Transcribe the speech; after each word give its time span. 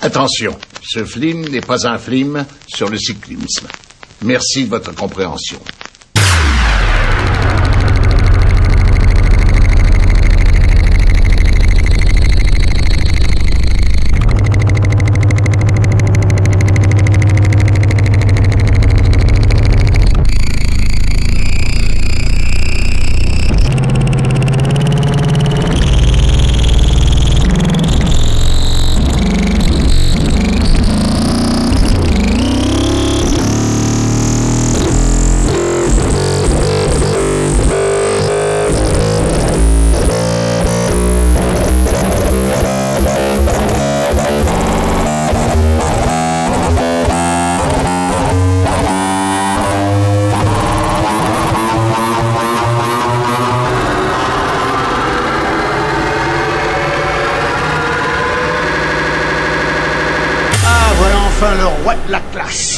Attention, 0.00 0.56
ce 0.82 1.04
film 1.04 1.48
n'est 1.48 1.60
pas 1.60 1.88
un 1.88 1.98
film 1.98 2.44
sur 2.68 2.88
le 2.88 2.96
cyclisme. 2.96 3.66
Merci 4.22 4.64
de 4.64 4.70
votre 4.70 4.94
compréhension. 4.94 5.58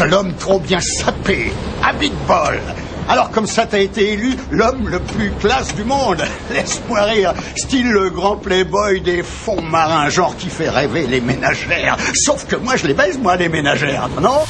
L'homme 0.09 0.35
trop 0.35 0.59
bien 0.59 0.81
sapé, 0.81 1.53
à 1.83 1.93
Big 1.93 2.13
Ball. 2.27 2.61
Alors 3.09 3.31
comme 3.31 3.47
ça 3.47 3.67
t'as 3.67 3.81
été 3.81 4.13
élu 4.13 4.37
l'homme 4.51 4.89
le 4.89 5.01
plus 5.01 5.33
classe 5.41 5.75
du 5.75 5.85
monde. 5.85 6.23
Laisse-moi 6.53 7.03
rire, 7.03 7.35
style 7.57 7.91
le 7.91 8.11
grand 8.11 8.37
playboy 8.37 9.01
des 9.01 9.23
fonds 9.23 9.63
marins, 9.63 10.09
genre 10.09 10.37
qui 10.37 10.49
fait 10.49 10.71
rêver 10.71 11.07
les 11.07 11.21
ménagères. 11.21 11.97
Sauf 12.15 12.47
que 12.47 12.57
moi 12.57 12.77
je 12.77 12.87
les 12.87 12.95
baise 12.95 13.19
moi 13.19 13.37
les 13.37 13.49
ménagères, 13.49 14.09
non? 14.21 14.45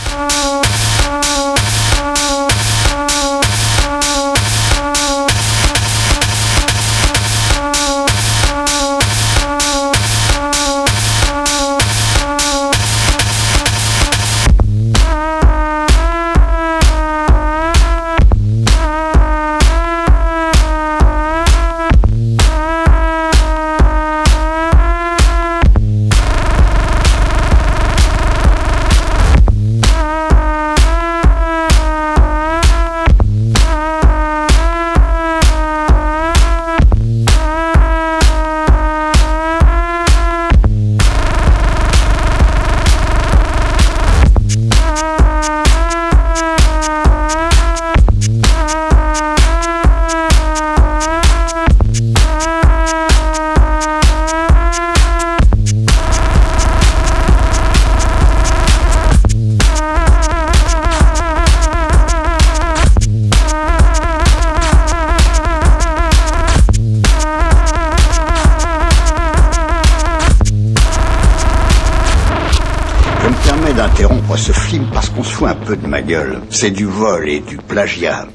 C'est 76.50 76.70
du 76.70 76.86
vol 76.86 77.28
et 77.28 77.38
du 77.40 77.56
plagiat. 77.56 78.26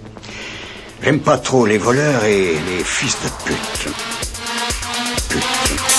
J'aime 1.02 1.20
pas 1.20 1.38
trop 1.38 1.66
les 1.66 1.78
voleurs 1.78 2.24
et 2.24 2.54
les 2.54 2.84
fils 2.84 3.18
de 3.22 3.30
pute. 3.44 3.94
Pute. 5.30 5.95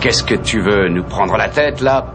Qu'est-ce 0.00 0.22
que 0.22 0.34
tu 0.34 0.60
veux 0.60 0.88
Nous 0.88 1.02
prendre 1.02 1.36
la 1.36 1.48
tête, 1.48 1.80
là? 1.80 2.06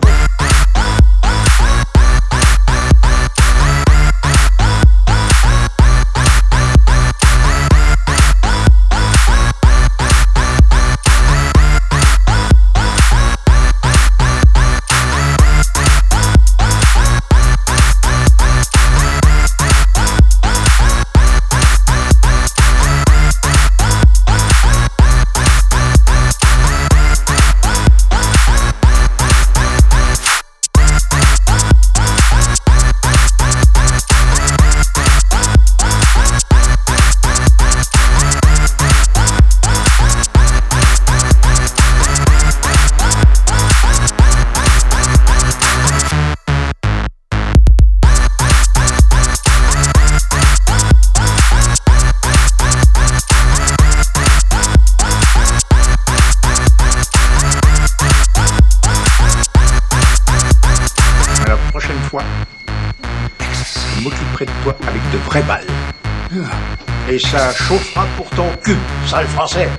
Cul, 68.65 68.77
sale 69.05 69.27
français. 69.27 69.69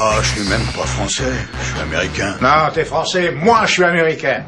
Ah, 0.00 0.16
je 0.22 0.28
suis 0.28 0.48
même 0.48 0.64
pas 0.74 0.86
français, 0.86 1.34
je 1.60 1.66
suis 1.66 1.80
américain. 1.80 2.34
Non, 2.40 2.70
t'es 2.72 2.84
français, 2.84 3.32
moi 3.32 3.66
je 3.66 3.72
suis 3.72 3.84
américain. 3.84 4.44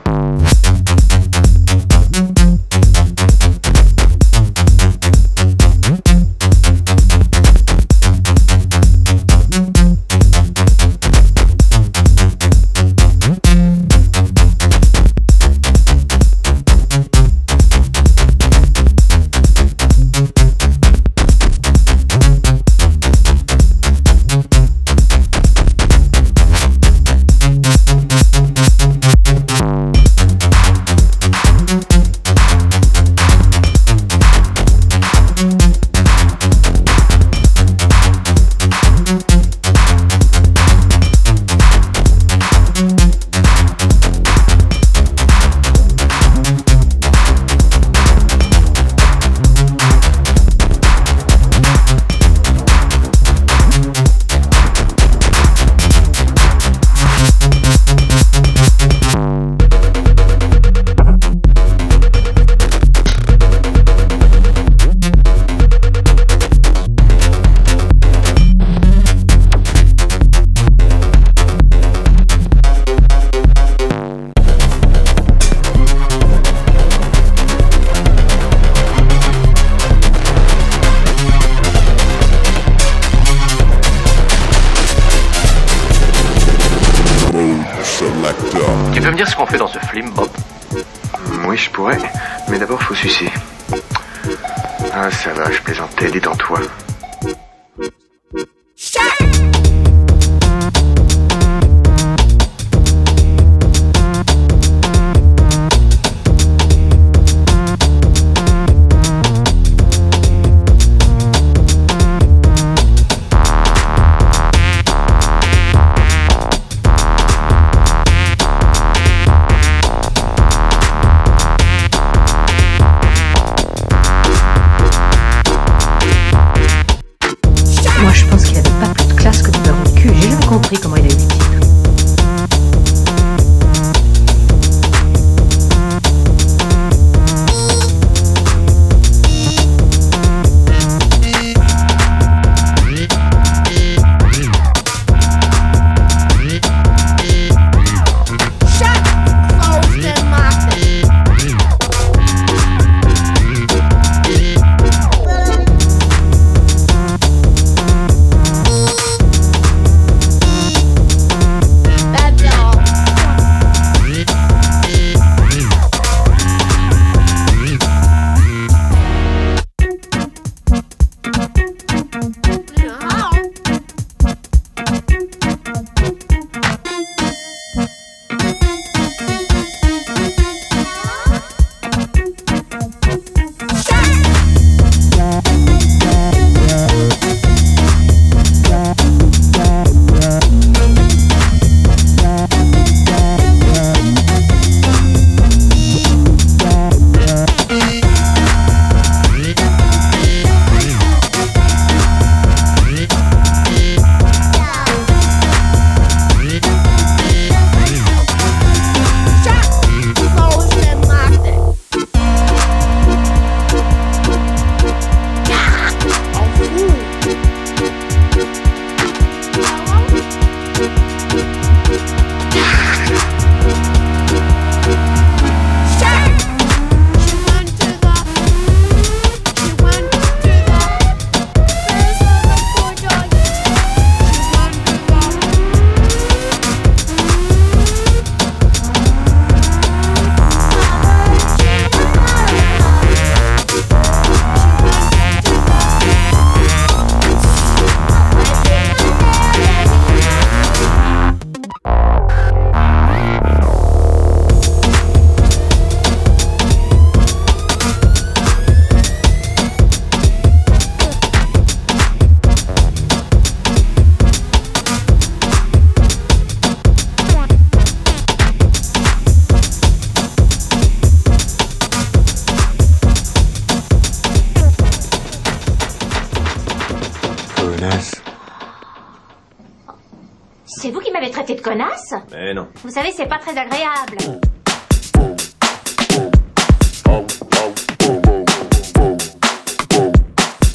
Danse. 281.44 282.15
Mais 282.31 282.55
non. 282.55 282.69
Vous 282.85 282.91
savez, 282.91 283.13
c'est 283.17 283.27
pas 283.27 283.39
très 283.39 283.56
agréable. 283.56 284.17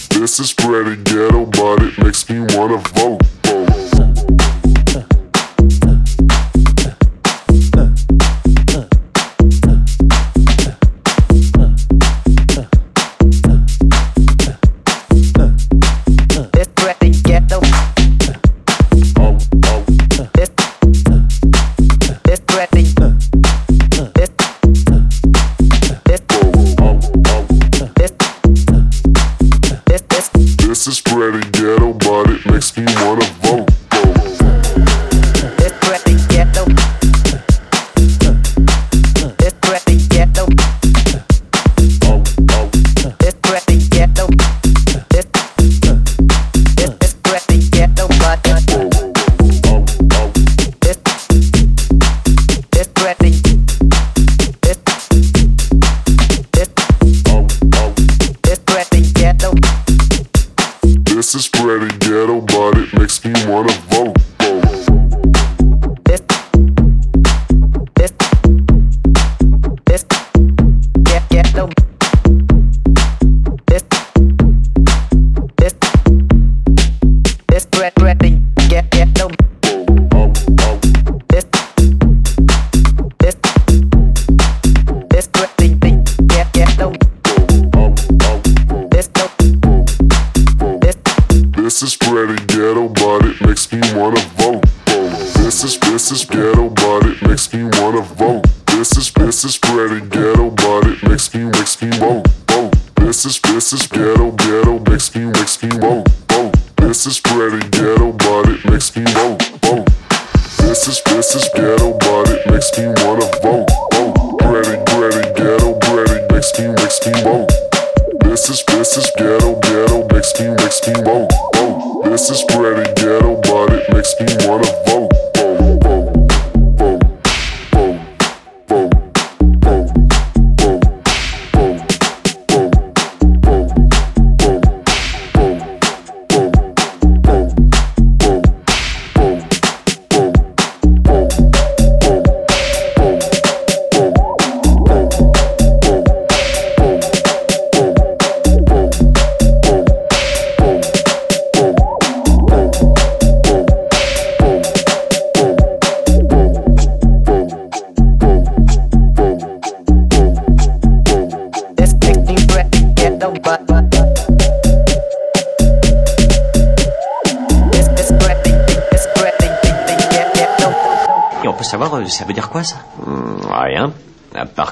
This 0.10 0.39
is 0.39 0.53
pretty 0.53 0.95
ghetto, 1.03 1.45
but 1.45 1.84
it 1.84 1.98
makes 2.00 2.27
me 2.29 2.39
wanna 2.55 2.77
vote. 2.95 3.22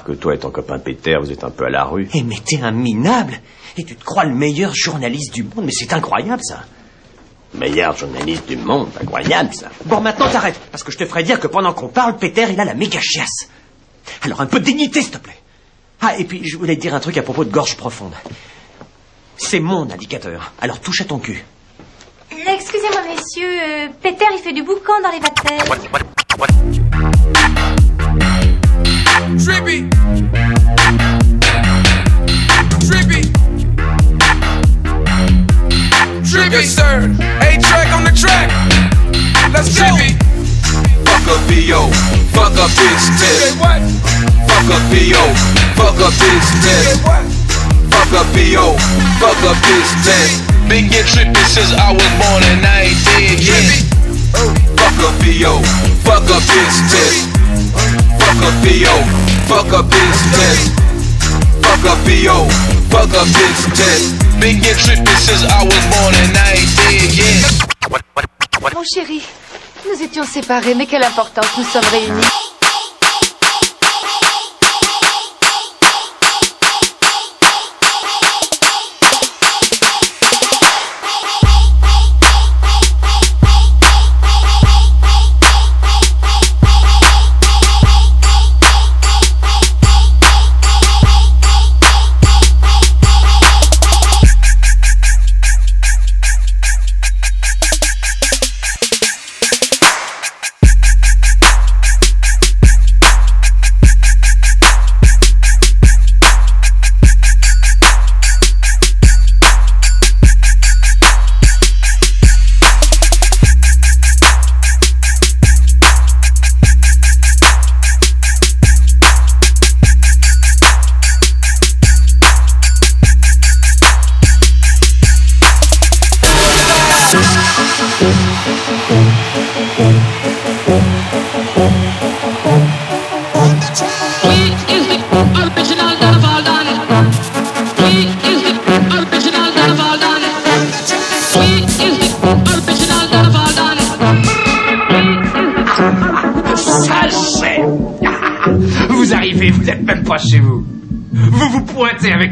Que 0.04 0.12
toi 0.12 0.34
et 0.34 0.38
ton 0.38 0.50
copain 0.50 0.78
Peter, 0.78 1.16
vous 1.20 1.32
êtes 1.32 1.44
un 1.44 1.50
peu 1.50 1.64
à 1.66 1.70
la 1.70 1.84
rue. 1.84 2.08
Eh 2.14 2.22
mais 2.22 2.36
t'es 2.44 2.60
un 2.62 2.70
minable 2.70 3.40
Et 3.76 3.84
tu 3.84 3.96
te 3.96 4.04
crois 4.04 4.24
le 4.24 4.34
meilleur 4.34 4.74
journaliste 4.74 5.32
du 5.34 5.42
monde 5.42 5.64
Mais 5.64 5.72
c'est 5.72 5.92
incroyable 5.92 6.42
ça 6.44 6.64
Meilleur 7.54 7.96
journaliste 7.96 8.48
du 8.48 8.56
monde, 8.56 8.88
incroyable 9.00 9.54
ça. 9.54 9.68
Bon 9.86 10.00
maintenant 10.00 10.28
t'arrêtes 10.28 10.60
Parce 10.72 10.82
que 10.82 10.90
je 10.92 10.98
te 10.98 11.06
ferai 11.06 11.22
dire 11.22 11.38
que 11.40 11.46
pendant 11.46 11.72
qu'on 11.72 11.88
parle, 11.88 12.16
Peter 12.16 12.46
il 12.50 12.60
a 12.60 12.64
la 12.64 12.74
méga 12.74 12.98
chiasse 13.00 13.48
Alors 14.22 14.40
un 14.40 14.46
peu 14.46 14.60
de 14.60 14.64
dignité 14.64 15.00
s'il 15.02 15.10
te 15.12 15.18
plaît 15.18 15.38
Ah 16.00 16.18
et 16.18 16.24
puis 16.24 16.46
je 16.46 16.56
voulais 16.56 16.76
te 16.76 16.80
dire 16.80 16.94
un 16.94 17.00
truc 17.00 17.16
à 17.16 17.22
propos 17.22 17.44
de 17.44 17.50
gorge 17.50 17.76
profonde 17.76 18.12
C'est 19.36 19.60
mon 19.60 19.82
indicateur 19.90 20.52
Alors 20.60 20.80
touche 20.80 21.00
à 21.00 21.04
ton 21.04 21.18
cul 21.18 21.44
Excusez-moi, 22.46 23.00
messieurs. 23.08 23.48
euh, 23.62 23.88
Peter, 24.02 24.24
il 24.32 24.38
fait 24.42 24.52
du 24.52 24.62
boucan 24.64 25.00
dans 25.02 25.10
les 25.10 25.20
baptêmes. 25.20 26.83
Fuck 44.54 44.70
up 44.70 44.82
PO, 44.90 45.24
fuck 45.76 46.00
up. 46.00 46.12
Fuck 47.94 48.12
up 48.12 48.26
PO, 48.32 48.76
fuck 49.20 49.44
up. 49.44 49.56
Fuck 62.90 63.04
up 63.04 63.26
yet. 67.16 67.54
Mon 68.74 68.82
chéri, 68.82 69.22
nous 69.86 70.02
étions 70.02 70.24
séparés, 70.24 70.74
mais 70.74 70.86
quelle 70.86 71.04
importance, 71.04 71.46
nous 71.58 71.64
sommes 71.64 71.84
réunis. 71.90 72.43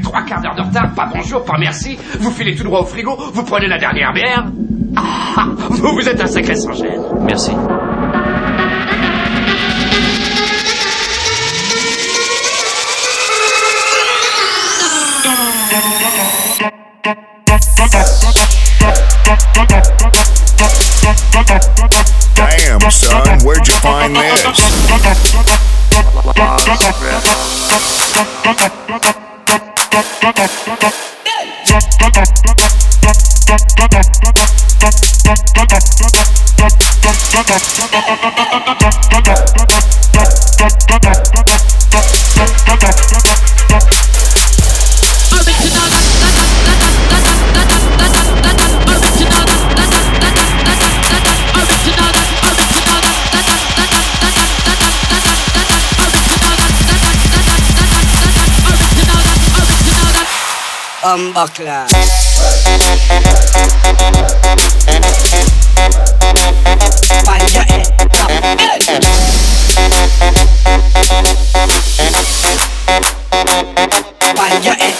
Avec 0.03 0.05
trois 0.05 0.23
quarts 0.23 0.41
d'heure 0.41 0.55
de 0.55 0.63
retard, 0.63 0.91
pas 0.95 1.09
bonjour, 1.13 1.45
pas 1.45 1.59
merci, 1.59 1.99
vous 2.21 2.31
filez 2.31 2.55
tout 2.55 2.65
droit 2.65 2.81
au 2.81 2.85
frigo, 2.85 3.17
vous 3.33 3.45
prenez 3.45 3.69
la 3.69 3.79
dernière 3.79 4.13
bière. 4.13 4.47
Ah, 4.97 5.47
vous, 5.71 5.95
vous 5.95 6.09
êtes 6.09 6.21
un 6.21 6.27
sacré 6.27 6.55
sans 6.57 6.73
gêne. 6.73 7.03
Merci. 7.21 7.53
Damn, 22.35 22.91
son, 22.91 23.47
where'd 23.47 23.67
you 23.69 23.75
find 23.75 24.17
this? 24.17 24.63
Akla. 61.43 61.87
Banja 67.27 67.63
et 67.69 67.83
Banja 74.37 74.73
et 74.79 74.95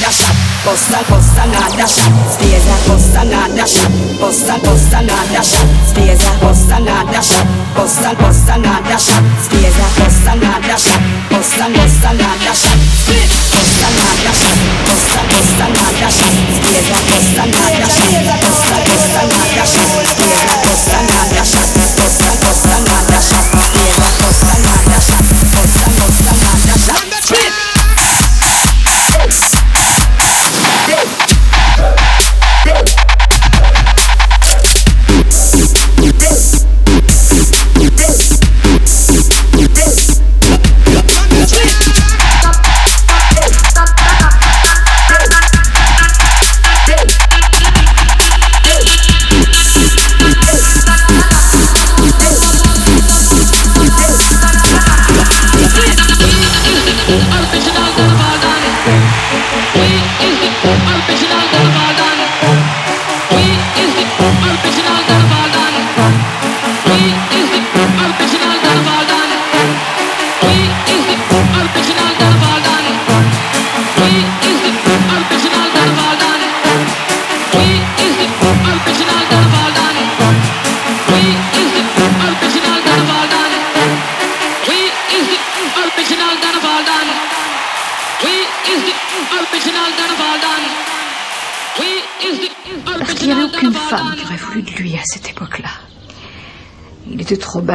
nasza, 0.00 0.32
posta, 0.64 0.98
posta 1.08 1.46
na 1.46 1.76
nasza, 1.76 2.02
zwiedza, 2.38 2.76
posta 2.86 3.24
na 3.24 3.48
nasza, 3.48 3.88
posta, 4.20 4.54
posta 4.58 5.02
na 5.02 5.24
nasza. 5.32 5.57
hasta 7.88 8.10
el 8.10 8.27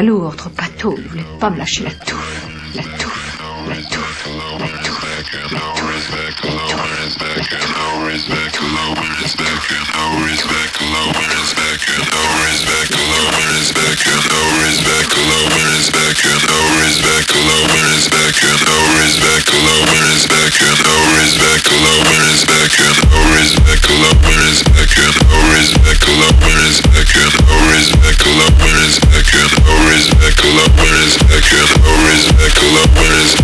balourd, 0.04 0.36
trop 0.36 0.50
pâteau, 0.50 0.96
il 0.98 1.08
voulait 1.08 1.40
pas 1.40 1.50
me 1.50 1.58
lâcher 1.58 1.86
la 1.86 1.92
touffe. 1.92 2.48
La 2.76 2.84
touffe, 2.84 3.23
la 3.70 3.76
touffe, 3.76 4.28
la 4.28 4.58
touffe, 4.58 5.14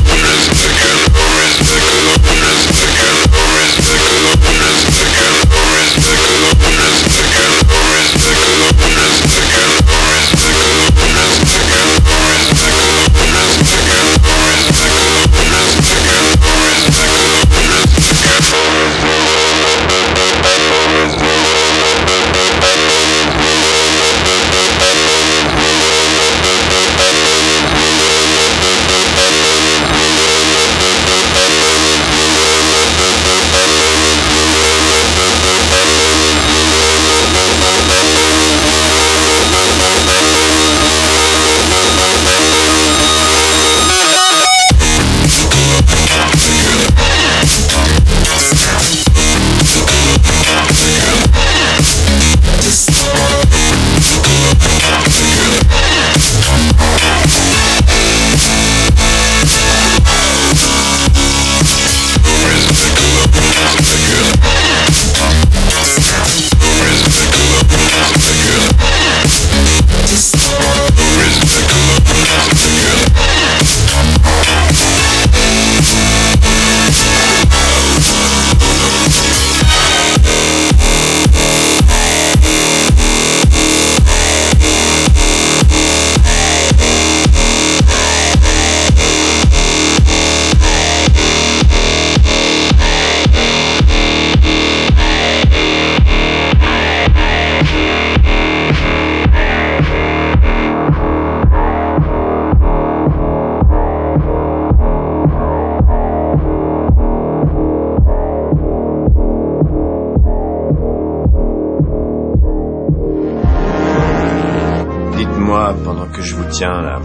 Pendant 115.73 116.07
que 116.07 116.21
je 116.21 116.35
vous 116.35 116.45
tiens 116.45 116.81
là, 116.81 116.99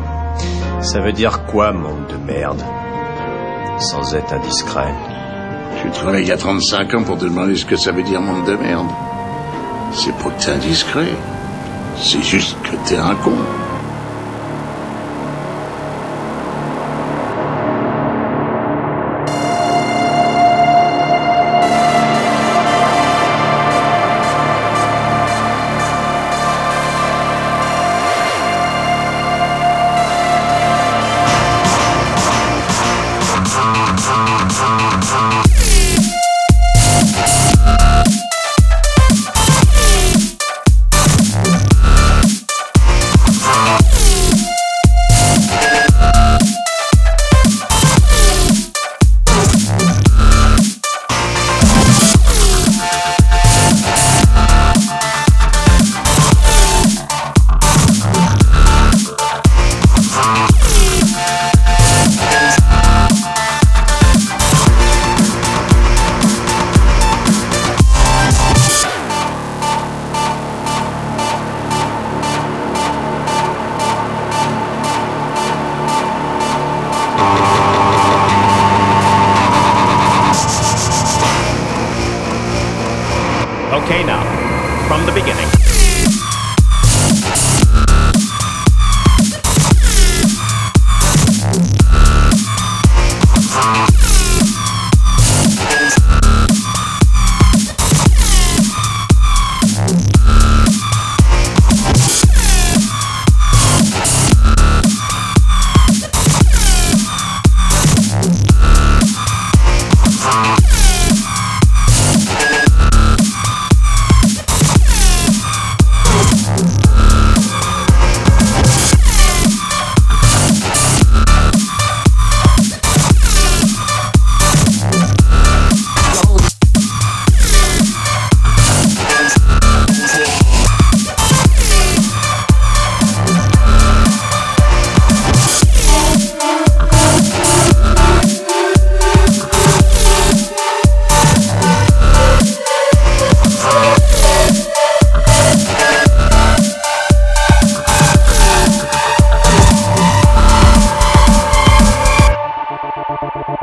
ça 0.80 1.00
veut 1.00 1.12
dire 1.12 1.44
quoi, 1.44 1.72
monde 1.72 2.06
de 2.08 2.16
merde? 2.16 2.62
Sans 3.78 4.14
être 4.14 4.32
indiscret. 4.32 4.94
Je 5.84 5.90
travaille 5.90 6.22
il 6.22 6.28
y 6.28 6.32
a 6.32 6.36
35 6.36 6.94
ans 6.94 7.02
pour 7.02 7.18
te 7.18 7.24
demander 7.24 7.56
ce 7.56 7.66
que 7.66 7.76
ça 7.76 7.92
veut 7.92 8.02
dire 8.02 8.20
monde 8.20 8.46
de 8.46 8.56
merde. 8.56 8.88
C'est 9.92 10.16
pas 10.16 10.30
que 10.30 10.42
t'es 10.42 10.52
indiscret. 10.52 11.12
C'est 11.96 12.22
juste 12.22 12.56
que 12.62 12.76
t'es 12.88 12.96
un 12.96 13.14
con. 13.16 13.32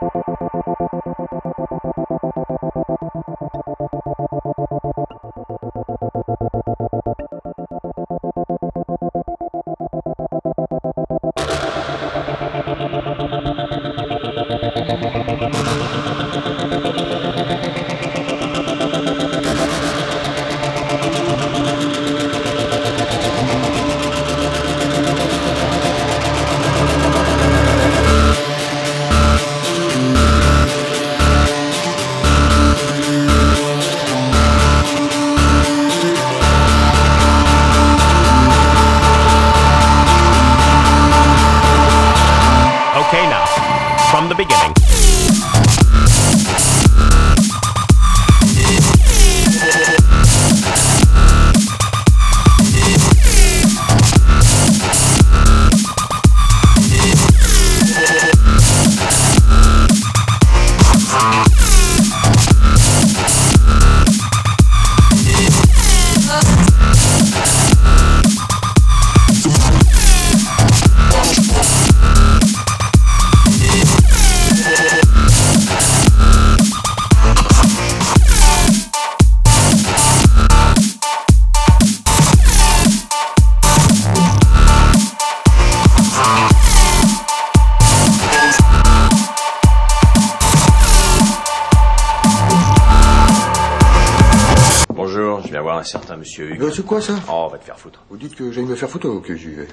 Quoi 96.90 97.00
ça? 97.00 97.14
Oh, 97.28 97.44
on 97.46 97.46
va 97.46 97.58
te 97.58 97.64
faire 97.64 97.78
foutre. 97.78 98.02
Vous 98.10 98.16
dites 98.16 98.34
que 98.34 98.50
j'aille 98.50 98.64
me 98.64 98.74
faire 98.74 98.90
photo, 98.90 99.18
ok, 99.18 99.32
j'y 99.36 99.50
vais. 99.50 99.68